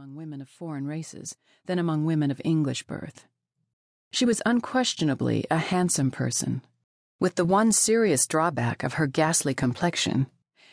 [0.00, 3.26] among women of foreign races than among women of English birth.
[4.10, 6.62] She was unquestionably a handsome person,
[7.18, 10.26] with the one serious drawback of her ghastly complexion,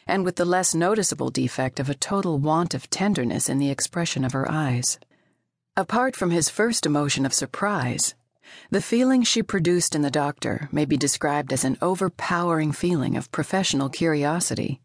[0.05, 4.24] and with the less noticeable defect of a total want of tenderness in the expression
[4.24, 4.97] of her eyes.
[5.75, 8.15] Apart from his first emotion of surprise,
[8.69, 13.29] the feeling she produced in the doctor may be described as an overpowering feeling of
[13.33, 14.79] professional curiosity.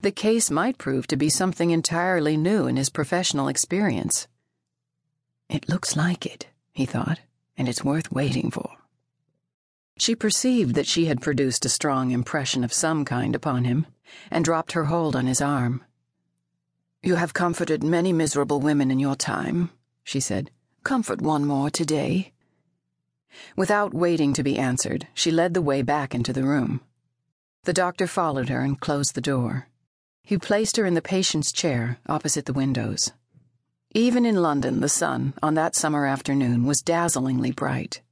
[0.00, 4.28] The case might prove to be something entirely new in his professional experience.
[5.48, 7.20] It looks like it, he thought,
[7.56, 8.70] and it's worth waiting for.
[9.98, 13.86] She perceived that she had produced a strong impression of some kind upon him,
[14.30, 15.82] and dropped her hold on his arm.
[17.02, 19.70] You have comforted many miserable women in your time,
[20.04, 20.50] she said.
[20.84, 22.32] Comfort one more today.
[23.56, 26.80] Without waiting to be answered, she led the way back into the room.
[27.64, 29.68] The doctor followed her and closed the door.
[30.26, 33.12] He placed her in the patient's chair opposite the windows.
[33.94, 38.02] Even in London, the sun, on that summer afternoon, was dazzlingly bright.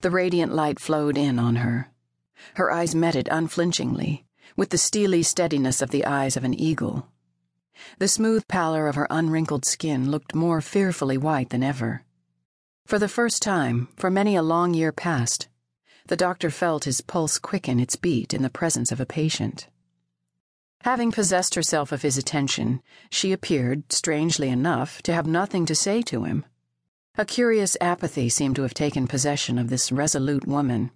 [0.00, 1.90] The radiant light flowed in on her.
[2.54, 4.24] Her eyes met it unflinchingly,
[4.56, 7.08] with the steely steadiness of the eyes of an eagle.
[7.98, 12.04] The smooth pallor of her unwrinkled skin looked more fearfully white than ever.
[12.86, 15.48] For the first time, for many a long year past,
[16.06, 19.66] the doctor felt his pulse quicken its beat in the presence of a patient.
[20.82, 26.00] Having possessed herself of his attention, she appeared, strangely enough, to have nothing to say
[26.02, 26.44] to him.
[27.18, 30.90] A curious apathy seemed to have taken possession of this resolute woman.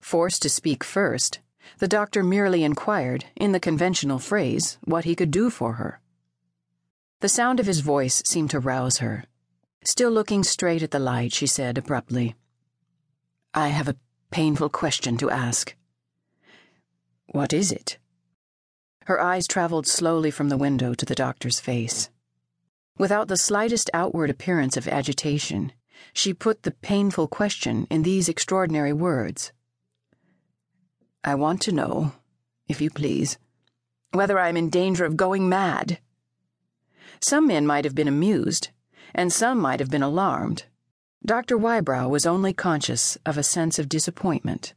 [0.00, 1.40] Forced to speak first,
[1.78, 6.00] the doctor merely inquired, in the conventional phrase, what he could do for her.
[7.18, 9.24] The sound of his voice seemed to rouse her.
[9.82, 12.36] Still looking straight at the light, she said abruptly,
[13.52, 13.96] I have a
[14.30, 15.74] painful question to ask.
[17.26, 17.98] What is it?
[19.06, 22.10] Her eyes traveled slowly from the window to the doctor's face.
[22.96, 25.72] Without the slightest outward appearance of agitation,
[26.12, 29.52] she put the painful question in these extraordinary words
[31.22, 32.12] I want to know,
[32.68, 33.38] if you please,
[34.12, 35.98] whether I am in danger of going mad.
[37.18, 38.68] Some men might have been amused,
[39.14, 40.64] and some might have been alarmed.
[41.24, 41.56] Dr.
[41.56, 44.74] Wybrow was only conscious of a sense of disappointment.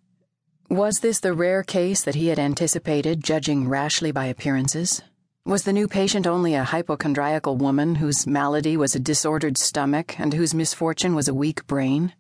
[0.70, 5.02] Was this the rare case that he had anticipated, judging rashly by appearances?
[5.46, 10.34] Was the new patient only a hypochondriacal woman whose malady was a disordered stomach and
[10.34, 12.12] whose misfortune was a weak brain?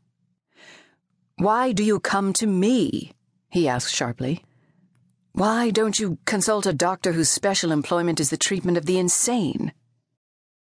[1.35, 3.11] Why do you come to me?
[3.49, 4.45] he asked sharply.
[5.33, 9.73] Why don't you consult a doctor whose special employment is the treatment of the insane?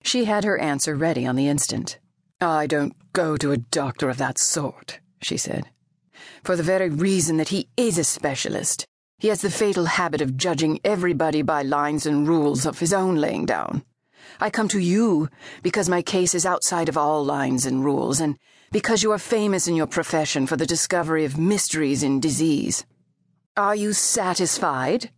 [0.03, 1.99] She had her answer ready on the instant.
[2.41, 5.69] I don't go to a doctor of that sort, she said
[6.43, 8.87] for the very reason that he is a specialist.
[9.19, 13.17] He has the fatal habit of judging everybody by lines and rules of his own
[13.17, 13.83] laying down.
[14.41, 15.29] I come to you
[15.63, 18.37] because my case is outside of all lines and rules, and
[18.73, 22.85] because you are famous in your profession for the discovery of mysteries in disease.
[23.57, 25.11] Are you satisfied?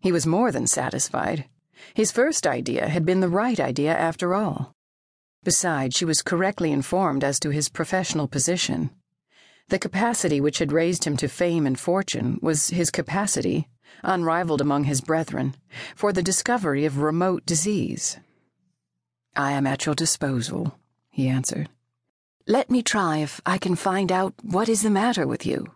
[0.00, 1.46] He was more than satisfied.
[1.94, 4.72] His first idea had been the right idea after all.
[5.42, 8.90] Besides, she was correctly informed as to his professional position.
[9.72, 13.68] The capacity which had raised him to fame and fortune was his capacity,
[14.02, 15.54] unrivaled among his brethren,
[15.96, 18.18] for the discovery of remote disease.
[19.34, 20.78] I am at your disposal,
[21.08, 21.70] he answered.
[22.46, 25.72] Let me try if I can find out what is the matter with you.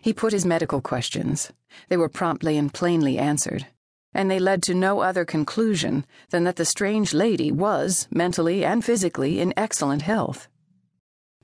[0.00, 1.50] He put his medical questions.
[1.88, 3.66] They were promptly and plainly answered,
[4.12, 8.84] and they led to no other conclusion than that the strange lady was, mentally and
[8.84, 10.46] physically, in excellent health.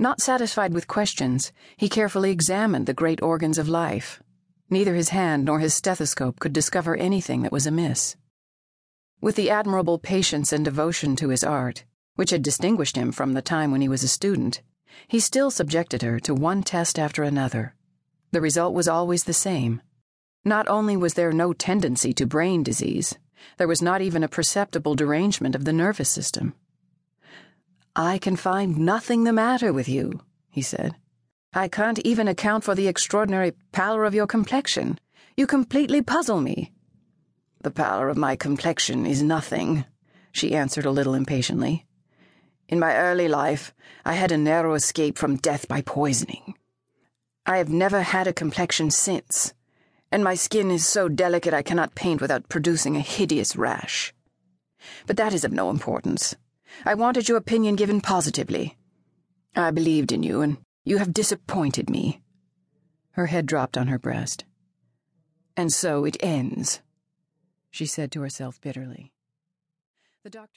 [0.00, 4.22] Not satisfied with questions, he carefully examined the great organs of life.
[4.70, 8.16] Neither his hand nor his stethoscope could discover anything that was amiss.
[9.20, 11.84] With the admirable patience and devotion to his art,
[12.16, 14.62] which had distinguished him from the time when he was a student,
[15.06, 17.74] he still subjected her to one test after another.
[18.30, 19.82] The result was always the same.
[20.46, 23.18] Not only was there no tendency to brain disease,
[23.58, 26.54] there was not even a perceptible derangement of the nervous system.
[27.96, 30.94] I can find nothing the matter with you, he said.
[31.52, 35.00] I can't even account for the extraordinary pallor of your complexion.
[35.36, 36.72] You completely puzzle me.
[37.62, 39.84] The pallor of my complexion is nothing,
[40.30, 41.86] she answered a little impatiently.
[42.68, 46.54] In my early life, I had a narrow escape from death by poisoning.
[47.44, 49.52] I have never had a complexion since,
[50.12, 54.14] and my skin is so delicate I cannot paint without producing a hideous rash.
[55.06, 56.36] But that is of no importance.
[56.84, 58.76] I wanted your opinion given positively.
[59.54, 62.20] I believed in you, and you have disappointed me.
[63.12, 64.44] Her head dropped on her breast.
[65.56, 66.80] And so it ends,
[67.70, 69.12] she said to herself bitterly.
[70.22, 70.48] The doctor